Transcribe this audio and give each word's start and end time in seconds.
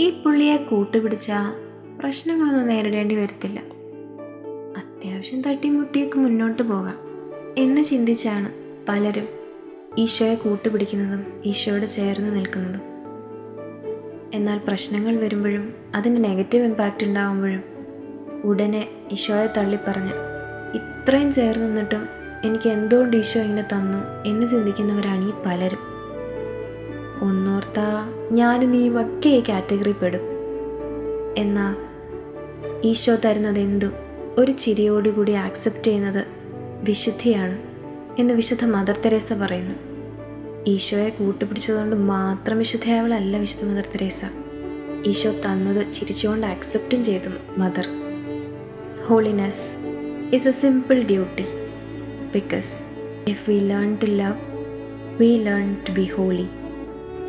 ഈ 0.00 0.22
പുള്ളിയെ 0.22 0.56
കൂട്ടുപിടിച്ച 0.56 1.30
പ്രശ്നങ്ങളൊന്നും 2.00 2.66
നേരിടേണ്ടി 2.66 3.14
വരത്തില്ല. 3.14 3.58
അത്യാവശ്യം 4.76 5.42
തട്ടിമുട്ടിയൊക്കെ 5.42 6.18
മുന്നോട്ട് 6.18 6.62
പോകാം 6.62 6.98
എന്ന് 7.58 7.82
ചിന്തിച്ചാണ് 7.82 8.48
പലരും 8.88 9.28
ഈശോയെ 9.98 10.34
കൂട്ടുപിടിക്കുന്നതും 10.34 11.42
ഈശോയോട് 11.44 11.86
ചേർന്ന് 11.86 12.36
നിൽക്കുന്നതും. 12.36 12.80
എന്നാൽ 14.34 14.60
പ്രശ്നങ്ങൾ 14.68 15.16
വരുമ്പോഴും 15.16 15.74
അതിന് 15.94 16.24
നെഗറ്റീവ് 16.24 16.64
ഇമ്പാക്റ്റ് 16.64 17.04
ഉണ്ടാകുമ്പോഴും 17.04 17.62
ഉടനെ 18.44 18.88
ഈശോയെ 19.12 19.46
തള്ളിപ്പറഞ്ഞ് 19.56 20.12
ഇത്രയും 20.74 21.32
ചേർന്ന് 21.32 21.66
നിന്നിട്ടും 21.66 22.08
എനിക്ക് 22.44 22.68
എന്തുകൊണ്ട് 22.68 23.16
ഈശോ 23.16 23.40
ഇങ്ങനെ 23.40 23.62
തന്നു? 23.62 24.28
എന്ന് 24.28 24.46
ചിന്തിക്കുന്നവരാണ് 24.46 25.28
ഈ 25.28 25.32
പലരും. 25.46 25.78
ഒന്നോർത്താ 27.28 28.14
ഞാനും 28.32 28.70
നീയും 28.70 29.00
ഒക്കെ 29.00 29.28
ഈ 29.28 29.42
കാറ്റഗറി 29.48 29.92
പെടും. 29.92 30.20
എന്നാൽ 31.38 31.76
ഈശോ 32.84 33.16
തരുന്നത് 33.24 33.58
എന്തും 33.58 33.92
ഒരു 34.38 34.52
ചിരിയോടുകൂടി 34.52 35.32
ആക്സെപ്റ്റ് 35.32 35.84
ചെയ്യുന്നത് 35.84 36.26
വിശുദ്ധിയാണ് 36.82 37.62
എന്ന് 38.18 38.34
വിശുദ്ധ 38.34 38.64
മദർ 38.64 38.98
തെരേസ 39.04 39.32
പറയുന്നു. 39.32 39.74
ഈശോയെ 40.66 41.08
കൂട്ടുപിടിച്ചതുകൊണ്ട് 41.08 41.96
മാത്രം 41.96 42.58
വിശുദ്ധയാവളല്ല 42.58 43.36
വിശുദ്ധ 43.38 43.64
മദർ 43.64 43.82
തെരേസ. 43.82 44.24
ഈശോ 45.06 45.30
തന്നത് 45.30 45.92
ചിരിച്ചുകൊണ്ട് 45.92 46.46
ആക്സെപ്റ്റും 46.46 47.02
ചെയ്തു 47.02 47.60
mother. 47.60 47.88
Holiness 49.06 49.76
is 50.34 50.48
a 50.48 50.50
simple 50.50 51.02
duty 51.02 51.44
because 52.34 52.80
if 53.28 53.50
we 53.50 53.58
learn 53.58 53.94
to 53.94 54.06
love 54.06 54.34
we 55.20 55.36
learn 55.36 55.76
to 55.88 55.92
be 55.92 56.04
holy 56.04 56.46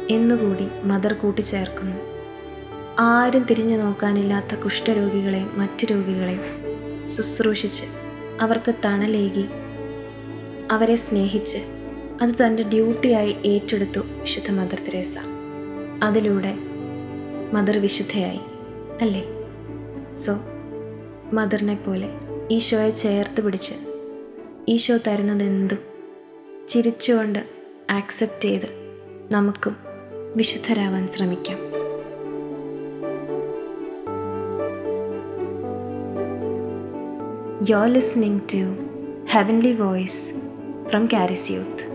എന്നുകൂടി 0.09 0.67
മദർ 0.83 1.13
കൂട്ടിച്ചേർക്കുന്നു. 1.13 2.11
ആരും 2.99 3.43
തിരിഞ്ഞു 3.43 3.77
നോക്കാനില്ലാത്ത 3.77 4.55
കുഷ്ഠരോഗികളെയും 4.55 5.59
മറ്റു 5.59 5.85
രോഗികളെയും 5.85 6.41
ശുശ്രൂഷിച്ച് 7.09 7.83
അവർക്ക് 8.41 8.75
തണലേകി 8.85 9.45
അവരെ 10.71 10.95
സ്നേഹിച്ച് 10.95 11.57
അത് 12.21 12.29
തന്റെ 12.29 12.63
ഡ്യൂട്ടിയായി 12.63 13.35
ഏറ്റെടുത്തു 13.45 13.99
വിശുദ്ധ 13.99 14.51
മദർ 14.51 14.79
തെരേസ. 14.79 15.17
അതിലൂടെ 16.03 16.55
മദർ 17.53 17.77
വിശുദ്ധയായി 17.77 18.39
അല്ലേ? 19.01 19.23
സോ 20.09 20.33
മദറിനെ 21.33 21.75
പോലെ 21.75 22.09
ഈശോയെ 22.51 22.89
ചേർത്ത് 22.89 23.41
പിടിച്ച് 23.41 23.73
ഈശോ 24.69 24.97
തരുന്നതെന്തും 25.07 25.77
ചിരിച്ചുകൊണ്ട് 26.67 27.39
ആക്സെപ്റ്റ് 27.89 28.43
ചെയ്ത് 28.43 28.69
നമുക്കും 29.31 29.90
വിശുദ്ധരാവാൻ 30.34 31.04
ശ്രമിക്കാം 31.06 31.60
You're 37.60 37.88
listening 37.88 38.46
to 38.48 38.60
Heavenly 39.26 39.72
Voice 39.72 40.32
from 40.90 41.08
Caris 41.08 41.50
Youth. 41.50 41.89